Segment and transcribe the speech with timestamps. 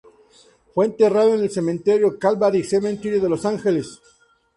[0.73, 4.01] Fue enterrada en el Cementerio Calvary Cemetery de Los Angeles.